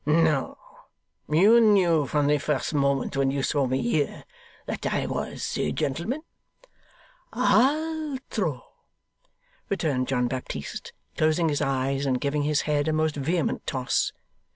'No! 0.03 0.57
You 1.29 1.61
knew 1.61 2.07
from 2.07 2.25
the 2.25 2.39
first 2.39 2.73
moment 2.73 3.15
when 3.15 3.29
you 3.29 3.43
saw 3.43 3.67
me 3.67 3.83
here, 3.83 4.25
that 4.65 4.83
I 4.91 5.05
was 5.05 5.55
a 5.59 5.71
gentleman?' 5.71 6.23
'ALTRO!' 7.33 8.63
returned 9.69 10.07
John 10.07 10.27
Baptist, 10.27 10.91
closing 11.17 11.49
his 11.49 11.61
eyes 11.61 12.07
and 12.07 12.19
giving 12.19 12.41
his 12.41 12.61
head 12.61 12.87
a 12.87 12.93
most 12.93 13.15
vehement 13.15 13.67
toss. 13.67 14.11